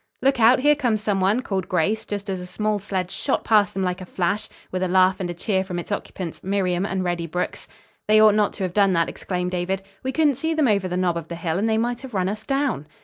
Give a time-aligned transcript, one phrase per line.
[0.23, 3.75] "Look out, here comes some one!" called Grace, just as a small sled shot past
[3.75, 7.03] them like a flash, with a laugh and a cheer from its occupants, Miriam and
[7.03, 7.67] Reddy Brooks.
[8.07, 9.83] "They ought not to have done that," exclaimed David.
[10.01, 12.29] "We couldn't see them over the knob of the hill and they might have run
[12.29, 12.87] us down."